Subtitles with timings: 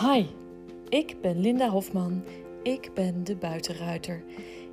[0.00, 0.26] Hi,
[0.88, 2.24] ik ben Linda Hofman.
[2.62, 4.24] Ik ben de buitenruiter.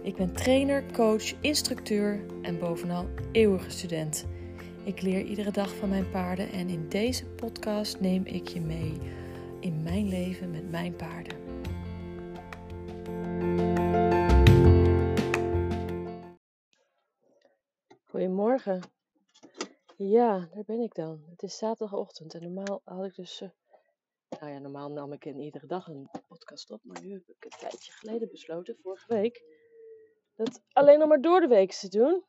[0.01, 4.25] Ik ben trainer, coach, instructeur en bovenal eeuwige student.
[4.83, 8.97] Ik leer iedere dag van mijn paarden en in deze podcast neem ik je mee
[9.59, 11.37] in mijn leven met mijn paarden.
[18.03, 18.81] Goedemorgen.
[19.95, 21.23] Ja, daar ben ik dan.
[21.29, 23.43] Het is zaterdagochtend en normaal had ik dus.
[24.39, 27.43] Nou ja, normaal nam ik in iedere dag een podcast op, maar nu heb ik
[27.43, 29.43] een tijdje geleden besloten, vorige week,
[30.35, 32.25] dat alleen nog maar door de week te doen.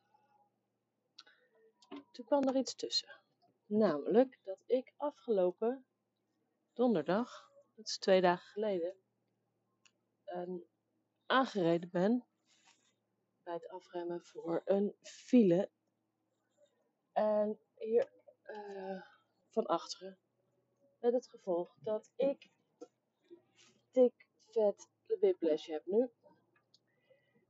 [2.11, 3.21] Toen kwam er iets tussen.
[3.65, 5.85] Namelijk dat ik afgelopen
[6.73, 8.95] donderdag, dat is twee dagen geleden,
[10.25, 10.61] uh,
[11.25, 12.27] aangereden ben
[13.43, 15.71] bij het afremmen voor een file.
[17.11, 18.11] En hier
[18.45, 19.01] uh,
[19.49, 20.19] van achteren.
[21.05, 22.49] Met het gevolg dat ik
[23.91, 26.09] dik vet whiplash heb nu.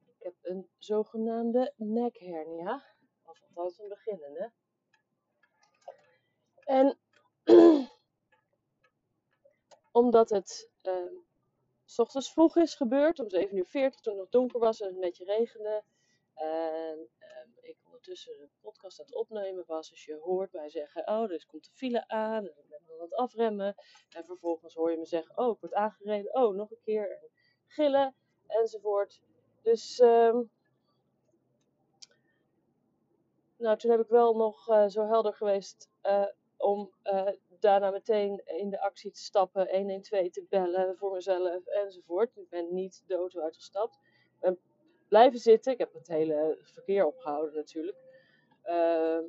[0.06, 2.84] Ik heb een zogenaamde nekhernia.
[3.24, 4.52] Of althans een beginnende.
[6.56, 6.98] En
[10.02, 11.12] omdat het uh,
[11.86, 14.86] s ochtends vroeg is gebeurd, om 7 uur 40, toen het nog donker was en
[14.86, 15.84] het een beetje regende.
[16.34, 19.90] En uh, ik ondertussen een podcast aan het opnemen was.
[19.90, 22.44] Dus je hoort mij zeggen, oh, er komt de file aan.
[22.44, 23.76] En ik ben aan het afremmen.
[24.10, 26.36] En vervolgens hoor je me zeggen, oh, ik word aangereden.
[26.36, 27.12] Oh, nog een keer.
[27.12, 27.30] En
[27.68, 28.16] gillen,
[28.48, 29.22] enzovoort.
[29.62, 30.52] Dus, um,
[33.58, 36.26] nou, toen heb ik wel nog uh, zo helder geweest uh,
[36.58, 37.28] om uh,
[37.60, 42.38] daarna meteen in de actie te stappen, 112 te bellen voor mezelf enzovoort.
[42.38, 43.96] Ik ben niet de auto uitgestapt.
[43.96, 44.60] Ik ben
[45.08, 45.72] blijven zitten.
[45.72, 47.98] Ik heb het hele verkeer opgehouden natuurlijk.
[48.64, 49.20] Uh,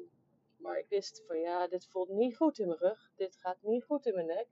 [0.56, 3.10] maar ik wist van ja, dit voelt niet goed in mijn rug.
[3.16, 4.48] Dit gaat niet goed in mijn nek.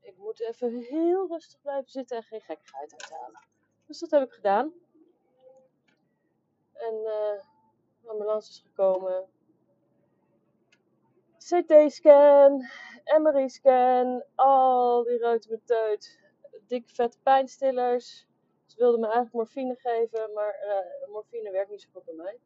[0.00, 3.48] Ik moet even heel rustig blijven zitten en geen gekkigheid uithalen.
[3.86, 4.74] Dus dat heb ik gedaan.
[6.72, 9.28] En uh, ambulance is gekomen.
[11.38, 12.68] CT-scan,
[13.22, 16.18] MRI-scan, al die reutemeteut,
[16.66, 18.26] dikke vette pijnstillers.
[18.70, 22.38] Ze wilden me eigenlijk morfine geven, maar uh, morfine werkt niet zo goed bij mij.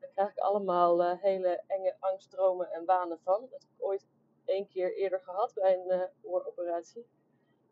[0.00, 3.40] Daar krijg ik allemaal uh, hele enge angstdromen en wanen van.
[3.40, 4.06] Dat heb ik ooit
[4.44, 7.06] één keer eerder gehad bij een uh, ooroperatie.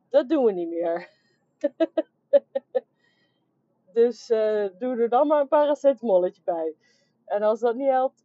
[0.09, 1.09] Dat doen we niet meer.
[3.93, 4.27] dus
[4.79, 6.77] doe er dan maar een paracetamolletje bij.
[7.25, 8.25] En als dat niet helpt,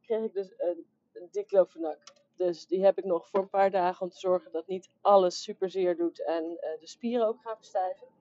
[0.00, 1.98] kreeg ik dus een een diclofenac.
[2.36, 5.42] Dus die heb ik nog voor een paar dagen om te zorgen dat niet alles
[5.42, 6.44] super zeer doet en
[6.80, 8.17] de spieren ook gaan verstijven.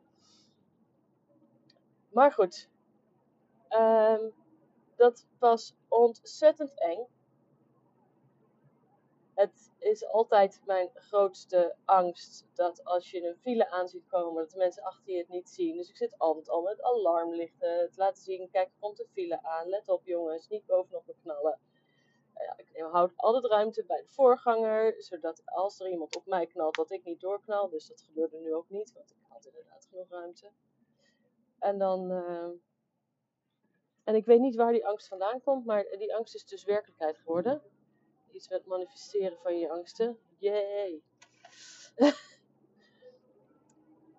[2.17, 2.69] Maar goed,
[3.69, 4.33] um,
[4.95, 7.07] dat was ontzettend eng.
[9.33, 14.51] Het is altijd mijn grootste angst dat als je een file aan ziet komen, dat
[14.51, 15.75] de mensen achter je het niet zien.
[15.78, 19.44] Dus ik zit altijd al met alarmlichten te laten zien, kijk, er komt een file
[19.44, 21.59] aan, let op jongens, niet bovenop me knallen
[22.34, 26.75] ja, ik houd altijd ruimte bij de voorganger, zodat als er iemand op mij knalt,
[26.75, 27.69] dat ik niet doorknal.
[27.69, 30.51] Dus dat gebeurde nu ook niet, want ik had inderdaad genoeg ruimte.
[31.59, 32.12] En dan.
[32.12, 32.50] Uh,
[34.03, 37.18] en ik weet niet waar die angst vandaan komt, maar die angst is dus werkelijkheid
[37.18, 37.62] geworden.
[38.31, 40.19] Iets met manifesteren van je angsten.
[40.38, 41.01] Yay!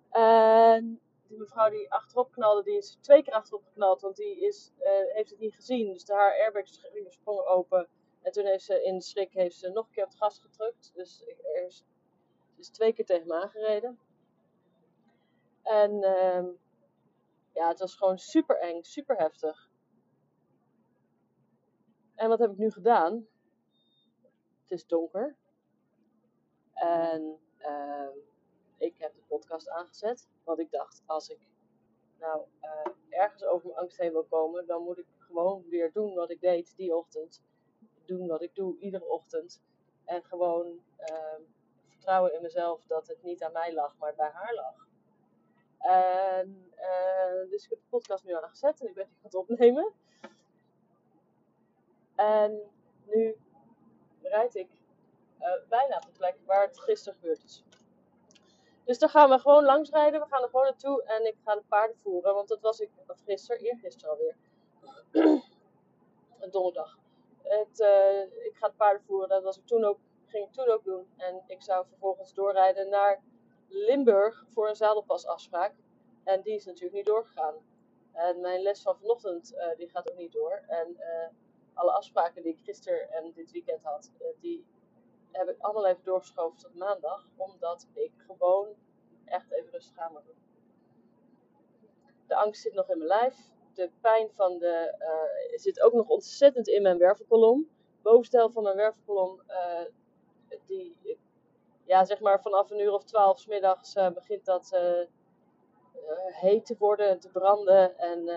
[0.09, 4.71] en die mevrouw die achterop knalde, die is twee keer achterop geknald, want die is,
[4.79, 5.93] uh, heeft het niet gezien.
[5.93, 7.89] Dus haar airbags sprongen open.
[8.21, 10.39] En toen heeft ze in de schrik heeft ze nog een keer op het gas
[10.39, 10.91] gedrukt.
[10.93, 11.23] Dus
[11.53, 11.85] er is,
[12.57, 13.99] is twee keer tegen me aangereden.
[15.63, 16.45] En uh,
[17.53, 19.69] ja, het was gewoon super eng, super heftig.
[22.15, 23.27] En wat heb ik nu gedaan?
[24.61, 25.37] Het is donker.
[26.73, 28.09] En uh,
[28.77, 30.29] ik heb de podcast aangezet.
[30.43, 31.39] Want ik dacht, als ik
[32.19, 36.13] nou uh, ergens over mijn angst heen wil komen, dan moet ik gewoon weer doen
[36.13, 37.41] wat ik deed die ochtend
[38.09, 39.61] doen wat ik doe iedere ochtend.
[40.05, 41.39] En gewoon uh,
[41.87, 44.87] vertrouwen in mezelf dat het niet aan mij lag, maar bij haar lag.
[45.79, 49.35] En, uh, dus ik heb de podcast nu aangezet en ik ben die aan het
[49.35, 49.93] opnemen.
[52.15, 52.61] En
[53.05, 53.37] nu
[54.21, 54.69] rijd ik
[55.39, 57.63] uh, bijna op de plek waar het gisteren gebeurd is.
[58.83, 60.19] Dus dan gaan we gewoon langs rijden.
[60.19, 62.33] We gaan er gewoon naartoe en ik ga de paarden voeren.
[62.33, 64.35] Want dat was ik of gisteren, eergisteren alweer.
[66.39, 66.97] een donderdag.
[67.43, 70.67] Het, uh, ik ga het paarden voeren, dat was ik toen ook, ging ik toen
[70.67, 71.07] ook doen.
[71.17, 73.21] En ik zou vervolgens doorrijden naar
[73.69, 75.73] Limburg voor een zadelpasafspraak.
[76.23, 77.55] En die is natuurlijk niet doorgegaan.
[78.11, 80.63] En mijn les van vanochtend, uh, die gaat ook niet door.
[80.67, 81.27] En uh,
[81.73, 84.65] alle afspraken die ik gisteren en dit weekend had, die
[85.31, 87.27] heb ik allemaal even doorgeschoven tot maandag.
[87.35, 88.75] Omdat ik gewoon
[89.25, 90.37] echt even rustig aan moet doen.
[92.27, 93.37] De angst zit nog in mijn lijf.
[93.73, 94.95] De pijn van de,
[95.55, 97.69] zit ook nog ontzettend in mijn wervelkolom.
[98.01, 99.41] Bovenste helft van mijn wervelkolom,
[100.65, 100.97] die,
[101.89, 104.79] ja, zeg maar vanaf een uur of twaalf s middags uh, begint dat
[106.31, 107.97] heet te worden en te branden.
[107.97, 108.29] En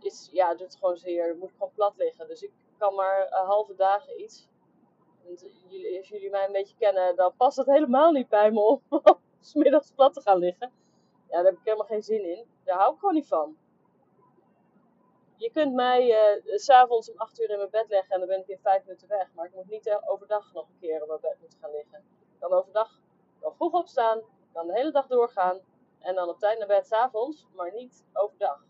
[0.00, 1.36] is, ja, doet gewoon zeer.
[1.36, 2.28] Moet gewoon plat liggen.
[2.28, 4.48] Dus ik kan maar halve dagen iets.
[5.68, 8.82] Jullie, als jullie mij een beetje kennen, dan past het helemaal niet bij me om
[9.40, 10.72] smiddags plat te gaan liggen.
[11.28, 12.44] Ja, daar heb ik helemaal geen zin in.
[12.64, 13.56] Daar hou ik gewoon niet van.
[15.38, 18.40] Je kunt mij uh, s'avonds om 8 uur in mijn bed leggen en dan ben
[18.40, 19.32] ik in 5 minuten weg.
[19.32, 22.04] Maar ik moet niet uh, overdag nog een keer in mijn bed moeten gaan liggen.
[22.38, 23.00] Kan overdag
[23.40, 24.20] wel vroeg opstaan,
[24.52, 25.60] kan de hele dag doorgaan.
[25.98, 28.64] En dan op tijd naar bed s'avonds, maar niet overdag.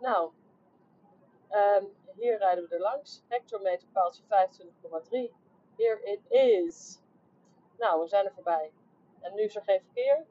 [0.00, 0.32] Nou,
[1.50, 3.22] um, hier rijden we er langs.
[3.28, 4.28] Hectometer paaltje 25,3.
[5.76, 7.00] Here it is.
[7.78, 8.72] Nou, we zijn er voorbij.
[9.20, 10.26] En nu is er geen verkeer.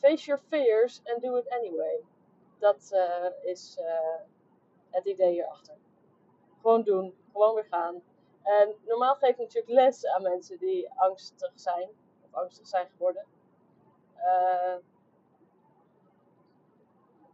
[0.00, 2.04] Face your fears and do it anyway.
[2.58, 4.20] Dat uh, is uh,
[4.90, 5.74] het idee hierachter.
[6.60, 8.02] Gewoon doen, gewoon weer gaan.
[8.42, 11.88] En normaal geef ik natuurlijk les aan mensen die angstig zijn,
[12.24, 13.26] of angstig zijn geworden.
[14.16, 14.76] Uh,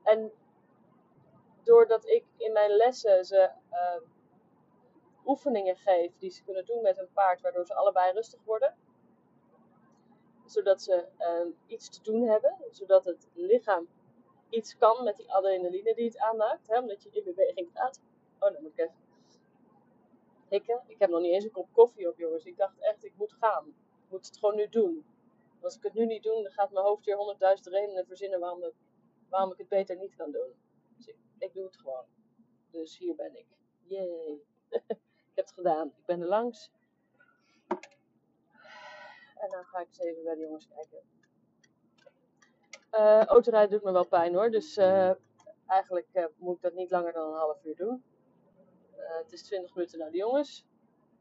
[0.02, 0.32] en
[1.62, 3.50] doordat ik in mijn lessen ze
[5.26, 8.75] oefeningen geef die ze kunnen doen met een paard, waardoor ze allebei rustig worden.
[10.46, 13.88] Zodat ze uh, iets te doen hebben, zodat het lichaam
[14.49, 18.00] iets kan met die adrenaline die het aanmaakt, hè, omdat je in beweging gaat.
[18.38, 18.94] Oh, dan moet ik even
[20.49, 20.82] hikken.
[20.87, 22.44] Ik heb nog niet eens een kop koffie op, jongens.
[22.44, 23.67] Ik dacht echt, ik moet gaan.
[23.69, 25.05] Ik moet het gewoon nu doen.
[25.61, 28.73] Als ik het nu niet doe, dan gaat mijn hoofd weer honderdduizend redenen verzinnen waarom,
[29.29, 30.55] waarom ik het beter niet kan doen.
[30.96, 32.05] Dus ik, ik doe het gewoon.
[32.70, 33.46] Dus hier ben ik.
[33.82, 34.41] Yay.
[34.70, 35.87] ik heb het gedaan.
[35.87, 36.70] Ik ben er langs.
[39.44, 41.00] En dan ga ik eens even bij de jongens kijken.
[42.93, 44.50] Uh, autorijden doet me wel pijn hoor.
[44.50, 45.11] Dus uh,
[45.67, 48.05] eigenlijk uh, moet ik dat niet langer dan een half uur doen.
[48.96, 50.67] het is 20 minuten naar de jongens.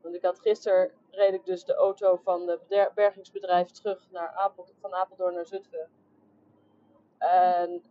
[0.02, 4.68] Want ik had gisteren reed ik dus de auto van het bergingsbedrijf terug naar Apel,
[4.80, 5.90] van Apeldoorn naar Zutphen.
[7.18, 7.84] En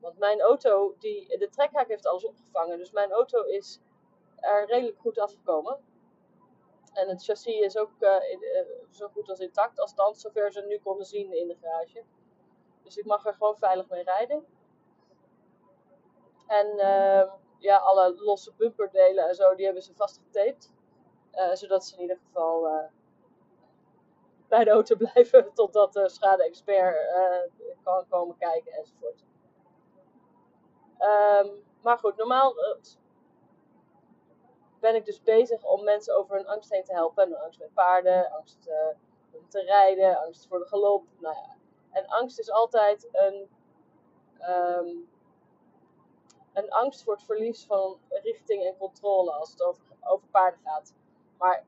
[0.00, 2.78] want mijn auto, die, de trekhaak heeft alles opgevangen.
[2.78, 3.80] Dus mijn auto is
[4.36, 5.78] er redelijk goed afgekomen.
[6.92, 8.16] En het chassis is ook uh,
[8.90, 12.04] zo goed als intact, althans zover ze nu konden zien in de garage.
[12.82, 14.44] Dus ik mag er gewoon veilig mee rijden.
[16.46, 20.72] En uh, ja, alle losse bumperdelen en zo, die hebben ze vastgetaped.
[21.32, 22.88] Uh, zodat ze in ieder geval
[24.48, 26.96] bij de auto blijven totdat de schade-expert
[27.82, 29.24] kan komen kijken enzovoort.
[30.98, 32.54] Um, maar goed, normaal
[34.80, 37.42] ben ik dus bezig om mensen over hun angst heen te helpen.
[37.42, 38.74] angst met paarden, angst uh,
[39.30, 41.04] om te rijden, angst voor de galop.
[41.18, 41.56] Nou ja.
[41.90, 43.48] En angst is altijd een,
[44.50, 45.08] um,
[46.52, 50.94] een angst voor het verlies van richting en controle als het over, over paarden gaat.
[51.38, 51.64] Maar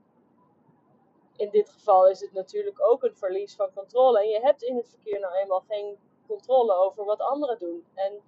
[1.36, 4.20] in dit geval is het natuurlijk ook een verlies van controle.
[4.20, 7.86] En je hebt in het verkeer nou eenmaal geen controle over wat anderen doen.
[7.94, 8.20] En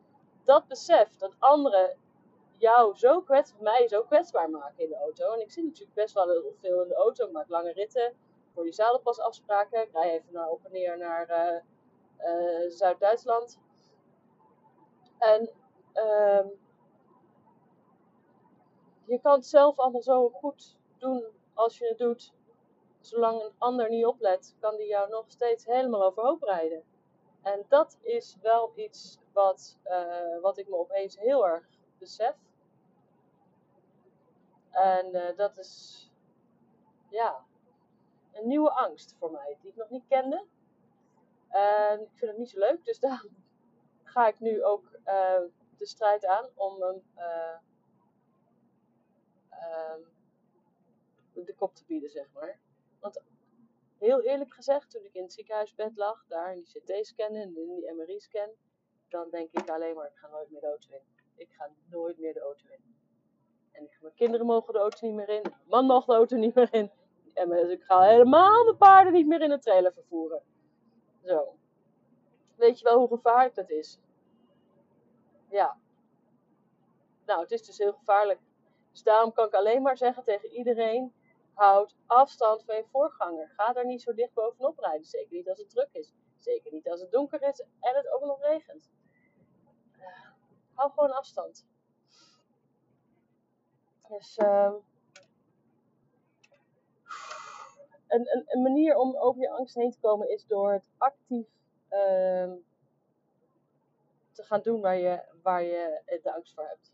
[0.45, 1.97] dat besef dat anderen
[2.57, 5.33] jou zo kwetsbaar, mij zo kwetsbaar maken in de auto.
[5.33, 8.15] En ik zit natuurlijk best wel veel in de auto, ik maak lange ritten
[8.55, 9.83] voor die zadelpasafspraken.
[9.83, 11.61] Ik rij even naar, op en neer naar uh,
[12.19, 13.59] uh, Zuid-Duitsland.
[15.19, 15.51] En
[15.95, 16.47] uh,
[19.05, 22.33] je kan het zelf allemaal zo goed doen als je het doet.
[23.01, 26.83] Zolang een ander niet oplet, kan die jou nog steeds helemaal overhoop rijden.
[27.43, 32.37] En dat is wel iets wat, uh, wat ik me opeens heel erg besef.
[34.71, 36.03] En uh, dat is,
[37.09, 37.45] ja,
[38.33, 40.47] een nieuwe angst voor mij, die ik nog niet kende.
[41.49, 43.45] En ik vind het niet zo leuk, dus daarom
[44.03, 45.41] ga ik nu ook uh,
[45.77, 47.03] de strijd aan om hem
[51.43, 52.59] de kop te bieden, zeg maar.
[53.01, 53.23] Want
[53.99, 57.75] heel eerlijk gezegd, toen ik in het ziekenhuisbed lag, daar in die CT-scan en in
[57.75, 58.51] die MRI-scan,
[59.09, 61.14] dan denk ik alleen maar, ik ga nooit meer auto in.
[61.37, 62.95] Ik ga nooit meer de auto in.
[63.73, 66.55] En mijn kinderen mogen de auto niet meer in, mijn man mag de auto niet
[66.55, 66.91] meer in.
[67.35, 70.43] En dus ik ga helemaal de paarden niet meer in de trailer vervoeren.
[71.25, 71.57] Zo.
[72.57, 74.01] Weet je wel hoe gevaarlijk dat is?
[75.49, 75.79] Ja.
[77.27, 78.41] Nou, het is dus heel gevaarlijk.
[78.91, 81.13] Dus daarom kan ik alleen maar zeggen tegen iedereen:
[81.55, 83.53] houd afstand van je voorganger.
[83.57, 85.07] Ga daar niet zo dicht bovenop rijden.
[85.07, 86.15] Zeker niet als het druk is.
[86.39, 88.91] Zeker niet als het donker is en het ook nog regent.
[90.75, 91.65] Hou gewoon afstand.
[94.15, 94.37] ergens.
[94.37, 94.75] Ehm,
[98.09, 101.49] een, een, een, manier om over je angst heen te komen is door het actief
[101.89, 102.57] ehm,
[104.33, 106.93] te gaan doen waar je, waar je de angst voor hebt.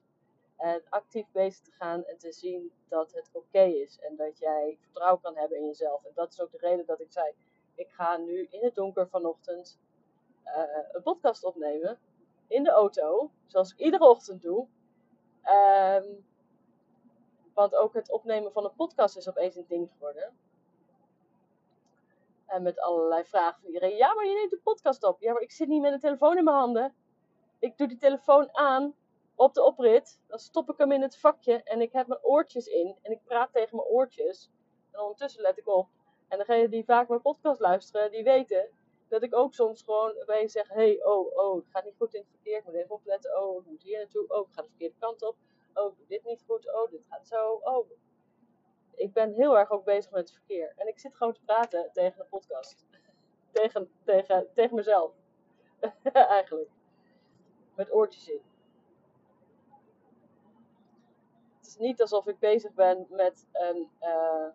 [0.56, 3.99] En actief bezig te gaan en te zien dat het oké is.
[3.99, 6.04] En dat jij vertrouwen kan hebben in jezelf.
[6.04, 7.34] En dat is ook de reden dat ik zei:
[7.75, 9.80] ik ga nu in het donker vanochtend
[10.44, 11.99] uh, een podcast opnemen.
[12.50, 13.30] In de auto.
[13.47, 14.66] Zoals ik iedere ochtend doe.
[15.45, 16.25] Um,
[17.54, 20.37] want ook het opnemen van een podcast is opeens een ding geworden.
[22.47, 23.97] En met allerlei vragen van iedereen.
[23.97, 25.21] Ja, maar je neemt de podcast op.
[25.21, 26.95] Ja, maar ik zit niet met een telefoon in mijn handen.
[27.59, 28.95] Ik doe die telefoon aan
[29.35, 30.21] op de oprit.
[30.26, 32.97] Dan stop ik hem in het vakje en ik heb mijn oortjes in.
[33.02, 34.50] En ik praat tegen mijn oortjes.
[34.90, 35.88] En ondertussen let ik op.
[36.28, 38.71] En degenen die vaak mijn podcast luisteren, die weten
[39.11, 42.21] dat ik ook soms gewoon bij zeg: hey, oh, oh, het gaat niet goed in
[42.21, 42.59] het verkeer.
[42.59, 43.43] Ik moet even opletten.
[43.43, 44.29] Oh, ik moet hier naartoe.
[44.29, 45.37] Oh, ik ga de verkeerde kant op.
[45.75, 46.75] Oh, dit niet goed.
[46.75, 47.61] Oh, dit gaat zo.
[47.62, 47.90] Oh.
[48.95, 50.73] Ik ben heel erg ook bezig met het verkeer.
[50.76, 52.87] En ik zit gewoon te praten tegen de podcast.
[53.52, 55.12] tegen, tegen, tegen mezelf.
[56.12, 56.71] Eigenlijk.
[57.75, 58.43] Met oortjes in.
[61.57, 64.47] Het is niet alsof ik bezig ben met een, uh,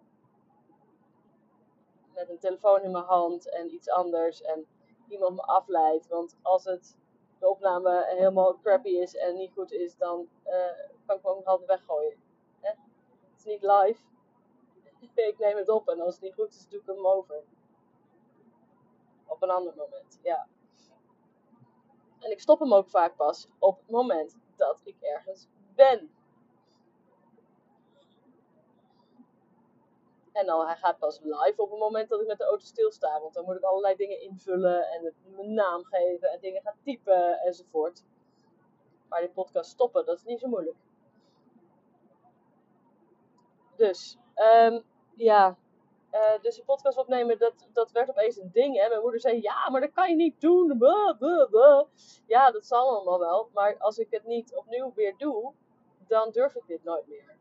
[2.16, 4.42] met een telefoon in mijn hand en iets anders.
[4.42, 4.68] En
[5.08, 6.08] iemand me afleidt.
[6.08, 6.98] Want als het
[7.40, 10.54] de opname helemaal crappy is en niet goed is, dan uh,
[11.06, 12.18] kan ik hem ook altijd weggooien.
[12.60, 12.70] Hè?
[12.70, 14.00] Het is niet live.
[15.30, 17.44] ik neem het op en als het niet goed is, doe ik hem over.
[19.26, 20.48] Op een ander moment, ja.
[22.20, 26.15] En ik stop hem ook vaak pas op het moment dat ik ergens ben.
[30.36, 33.20] En dan hij gaat pas live op het moment dat ik met de auto stilsta.
[33.20, 37.40] Want dan moet ik allerlei dingen invullen en mijn naam geven en dingen gaan typen
[37.40, 38.04] enzovoort.
[39.10, 40.76] Maar die podcast stoppen, dat is niet zo moeilijk.
[43.76, 44.84] Dus, um,
[45.16, 45.58] ja.
[46.12, 48.80] Uh, dus die podcast opnemen, dat, dat werd opeens een ding.
[48.80, 48.88] Hè?
[48.88, 50.78] Mijn moeder zei, ja, maar dat kan je niet doen.
[52.26, 53.50] Ja, dat zal allemaal wel.
[53.54, 55.54] Maar als ik het niet opnieuw weer doe,
[56.08, 57.38] dan durf ik dit nooit meer.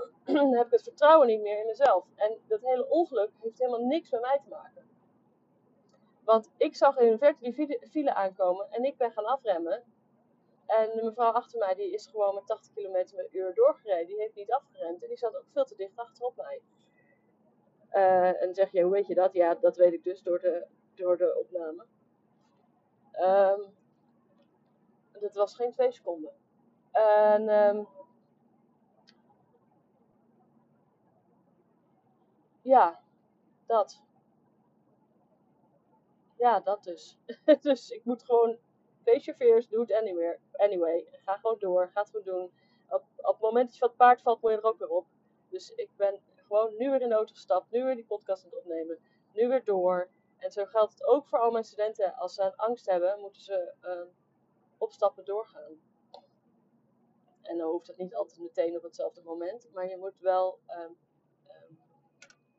[0.24, 2.06] dan heb ik het vertrouwen niet meer in mezelf.
[2.14, 4.90] En dat hele ongeluk heeft helemaal niks met mij te maken.
[6.24, 9.82] Want ik zag in verte die file aankomen en ik ben gaan afremmen.
[10.66, 14.06] En de mevrouw achter mij die is gewoon met 80 km per uur doorgereden.
[14.06, 16.60] Die heeft niet afgeremd en die zat ook veel te dicht achterop mij.
[17.92, 19.32] Uh, en zeg je, hoe weet je dat?
[19.32, 21.84] Ja, dat weet ik dus door de, door de opname.
[23.20, 23.74] Um,
[25.20, 26.32] dat was geen twee seconden.
[26.92, 27.86] En um,
[32.72, 33.00] ja,
[33.66, 34.02] dat.
[36.36, 37.18] Ja, dat dus.
[37.60, 38.58] dus ik moet gewoon
[39.04, 41.06] face your fears, do it anywhere, anyway.
[41.10, 42.52] Ga gewoon door, ga het goed doen.
[42.88, 44.88] Op, op het moment dat je van het paard valt, moet je er ook weer
[44.88, 45.06] op.
[45.48, 48.50] Dus ik ben gewoon nu weer in de auto gestapt, nu weer die podcast aan
[48.50, 48.98] het opnemen,
[49.32, 50.10] nu weer door.
[50.38, 52.14] En zo geldt het ook voor al mijn studenten.
[52.14, 54.14] Als ze angst hebben, moeten ze uh,
[54.78, 55.80] opstappen doorgaan.
[57.42, 60.96] En dan hoeft het niet altijd meteen op hetzelfde moment, maar je moet wel um,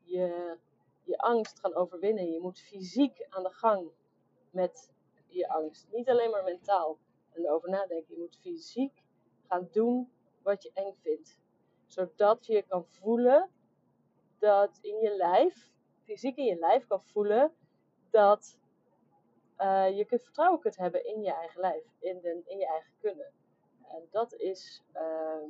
[0.04, 0.58] je,
[1.02, 2.30] je angst gaan overwinnen.
[2.30, 3.90] Je moet fysiek aan de gang
[4.50, 4.92] met
[5.26, 5.88] je angst.
[5.92, 6.98] Niet alleen maar mentaal
[7.32, 8.14] en erover nadenken.
[8.14, 9.02] Je moet fysiek
[9.48, 11.38] gaan doen wat je eng vindt.
[11.86, 13.50] Zodat je kan voelen
[14.38, 17.54] dat in je lijf, fysiek in je lijf kan voelen
[18.10, 18.58] dat
[19.58, 22.92] uh, je kunt vertrouwen kunt hebben in je eigen lijf, in, de, in je eigen
[23.00, 23.32] kunnen.
[23.88, 25.48] En dat is uh,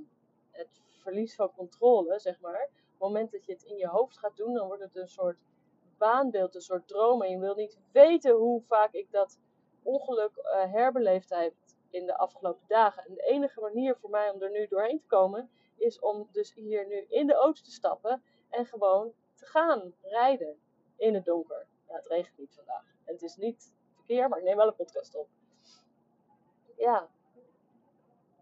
[0.50, 2.70] het verlies van controle, zeg maar.
[3.04, 5.38] Moment dat je het in je hoofd gaat doen, dan wordt het een soort
[5.99, 7.23] baanbeeld, een soort droom.
[7.23, 9.40] En je wil niet weten hoe vaak ik dat
[9.82, 11.54] ongeluk uh, herbeleefd heb
[11.90, 13.04] in de afgelopen dagen.
[13.04, 16.54] En de enige manier voor mij om er nu doorheen te komen, is om dus
[16.54, 20.61] hier nu in de auto te stappen en gewoon te gaan rijden
[20.96, 21.66] in het donker.
[21.88, 22.84] Ja, het regent niet vandaag.
[23.04, 25.28] En het is niet verkeer, maar ik neem wel een podcast op.
[26.76, 27.08] Ja,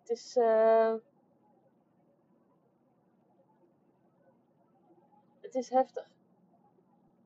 [0.01, 0.37] het is.
[0.37, 0.95] Uh...
[5.53, 6.07] Het is heftig.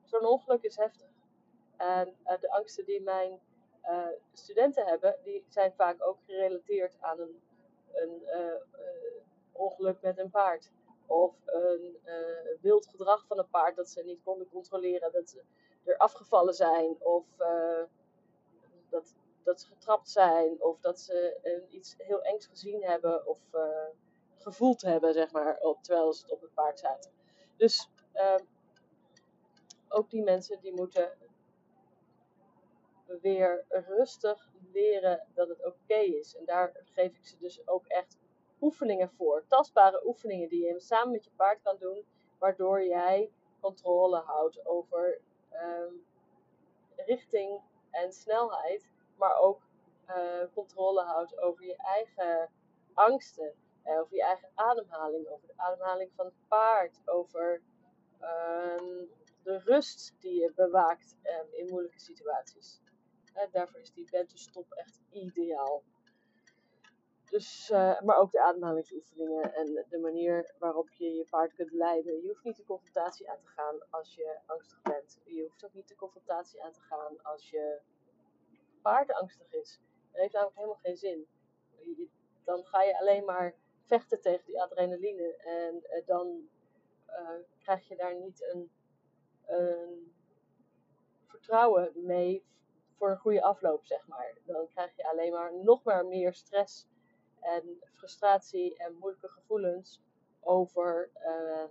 [0.04, 1.08] Zo'n ongeluk is heftig.
[1.76, 3.40] En uh, de angsten die mijn
[3.82, 7.42] uh, studenten hebben, die zijn vaak ook gerelateerd aan een,
[7.92, 8.22] een
[9.52, 10.70] ongeluk met een paard
[11.06, 11.98] of een
[12.60, 15.42] wild gedrag van een paard dat ze niet konden controleren, dat ze
[15.84, 17.24] er afgevallen zijn of
[18.88, 23.38] dat, dat ze getrapt zijn of dat ze iets heel engs gezien hebben of
[24.36, 27.10] gevoeld hebben, zeg maar, terwijl ze op het paard zaten.
[27.56, 28.44] Dus ehm,
[29.88, 31.12] ook die mensen die moeten
[33.20, 36.36] weer rustig leren dat het oké is.
[36.36, 38.18] En daar geef ik ze dus ook echt
[38.60, 39.44] oefeningen voor.
[39.46, 42.04] Tastbare oefeningen die je samen met je paard kan doen,
[42.38, 43.30] waardoor jij
[43.60, 45.20] controle houdt over
[45.50, 45.92] ehm,
[46.96, 49.60] richting en snelheid, maar ook
[50.08, 52.50] uh, controle houdt over je eigen
[52.94, 53.54] angsten,
[53.84, 57.62] uh, over je eigen ademhaling, over de ademhaling van het paard, over
[59.42, 62.80] de rust die je bewaakt um, in moeilijke situaties.
[63.52, 65.82] Daarvoor is die bent stop echt ideaal.
[67.30, 72.22] Dus, uh, maar ook de ademhalingsoefeningen en de manier waarop je je paard kunt leiden.
[72.22, 75.20] Je hoeft niet de confrontatie aan te gaan als je angstig bent.
[75.24, 77.80] Je hoeft ook niet de confrontatie aan te gaan als je
[78.82, 79.80] paard angstig is.
[80.10, 81.26] Dat heeft namelijk helemaal geen zin.
[82.44, 83.54] Dan ga je alleen maar
[83.84, 85.36] vechten tegen die adrenaline.
[85.36, 86.48] En uh, dan
[87.58, 88.70] krijg je daar niet een,
[89.46, 90.12] een
[91.26, 92.44] vertrouwen mee
[92.96, 94.38] voor een goede afloop, zeg maar.
[94.44, 96.86] Dan krijg je alleen maar nog maar meer stress
[97.40, 100.02] en frustratie en moeilijke gevoelens
[100.40, 101.64] over uh,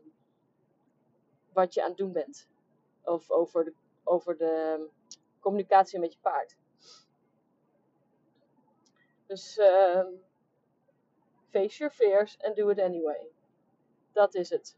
[1.54, 2.48] wat je aan het doen bent.
[3.04, 3.74] Of over de,
[4.04, 4.88] over de
[5.40, 6.58] communicatie met je paard.
[9.26, 10.06] Dus uh,
[11.50, 13.32] face your fears and do it anyway.
[14.12, 14.78] Dat is het.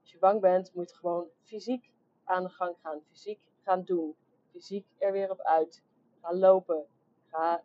[0.00, 1.92] Als je bang bent, moet je gewoon fysiek
[2.24, 3.02] aan de gang gaan.
[3.08, 4.16] Fysiek gaan doen.
[4.50, 5.82] Fysiek er weer op uit.
[6.20, 6.86] Ga lopen.
[7.30, 7.62] Ga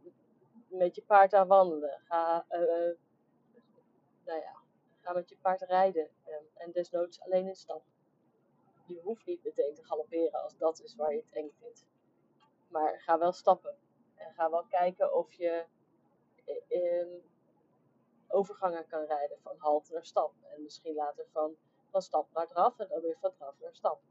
[0.67, 2.01] met je paard aan wandelen.
[2.03, 2.95] Ga, uh,
[4.25, 4.55] nou ja,
[4.99, 6.09] ga met je paard rijden.
[6.23, 7.83] En, en desnoods alleen in stap.
[8.85, 11.85] Je hoeft niet meteen te galopperen als dat is waar je het eng vindt.
[12.67, 13.75] Maar ga wel stappen.
[14.15, 15.65] En ga wel kijken of je
[16.67, 17.23] in
[18.27, 20.33] overgangen kan rijden van halt naar stap.
[20.41, 21.55] En misschien later van,
[21.95, 24.01] van stap naar draf en dan weer van draf naar stap.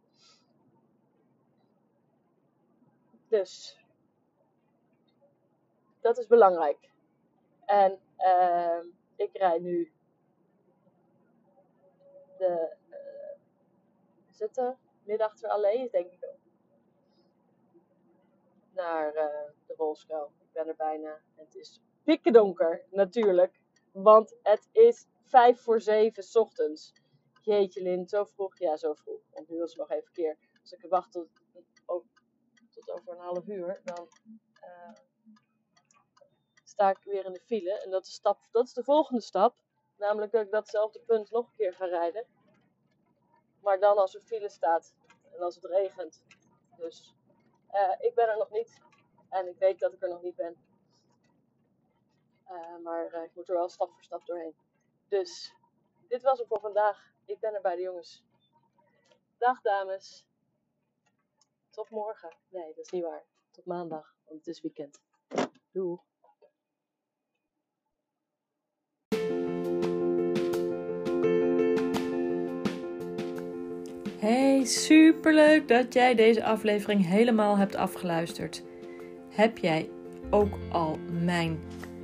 [3.29, 3.81] Dus
[6.01, 6.91] dat is belangrijk.
[7.65, 8.79] En uh,
[9.17, 9.93] ik rijd nu
[12.39, 12.97] de uh,
[14.31, 16.41] zitten middachter alleen, denk ik ook.
[18.71, 20.33] Naar uh, de Wolskuil.
[20.39, 21.21] Ik ben er bijna.
[21.35, 23.61] Het is pikken donker, natuurlijk.
[23.93, 27.03] Want het is vijf voor zeven ochtends.
[27.45, 28.59] Jeetje Lin, zo vroeg?
[28.59, 29.21] Ja, zo vroeg.
[29.31, 30.39] Want nu wil ze nog even keer.
[30.61, 31.29] Als ik wacht tot,
[31.87, 32.05] oh,
[32.71, 34.09] tot over een half uur, dan
[34.65, 34.93] uh,
[36.65, 37.81] sta ik weer in de file.
[37.83, 39.57] En dat is, stap, dat is de volgende stap.
[39.97, 42.27] Namelijk dat ik datzelfde punt nog een keer ga rijden.
[43.61, 44.95] Maar dan als er file staat
[45.33, 46.23] en als het regent.
[46.77, 47.15] Dus
[47.73, 48.83] uh, ik ben er nog niet.
[49.29, 50.57] En ik weet dat ik er nog niet ben.
[52.51, 54.55] Uh, maar ik moet er wel stap voor stap doorheen.
[55.09, 55.55] Dus
[56.15, 57.13] dit was het voor vandaag.
[57.25, 58.25] Ik ben er bij de jongens.
[59.39, 60.27] Dag dames.
[61.71, 62.37] Tot morgen.
[62.49, 63.25] Nee, dat is niet waar.
[63.51, 65.01] Tot maandag, want het is weekend.
[65.73, 65.99] Doei.
[74.19, 78.63] Hey, superleuk dat jij deze aflevering helemaal hebt afgeluisterd.
[79.31, 79.91] Heb jij
[80.31, 81.63] ook al mijn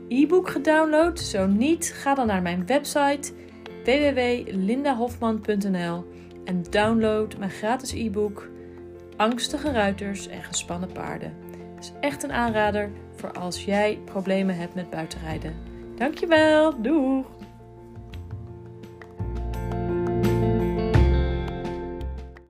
[0.09, 1.18] e-book gedownload?
[1.18, 3.39] Zo niet, ga dan naar mijn website
[3.85, 6.05] www.lindahofman.nl
[6.45, 8.49] en download mijn gratis e-book
[9.16, 11.35] Angstige ruiters en gespannen paarden.
[11.75, 15.55] Het is echt een aanrader voor als jij problemen hebt met buitenrijden.
[15.97, 17.39] Dankjewel, doeg!